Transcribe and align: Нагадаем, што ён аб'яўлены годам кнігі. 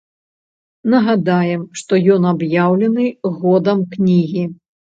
Нагадаем, 0.93 1.61
што 1.83 1.93
ён 2.15 2.27
аб'яўлены 2.33 3.07
годам 3.39 3.87
кнігі. 3.95 4.43